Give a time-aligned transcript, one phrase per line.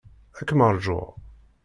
[0.39, 1.07] Ad kem-arguɣ.